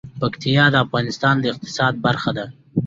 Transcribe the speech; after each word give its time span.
پکتیا 0.21 0.65
د 0.71 0.75
افغانستان 0.85 1.35
د 1.39 1.45
اقتصاد 1.53 1.93
برخه 2.05 2.31
ده. 2.37 2.45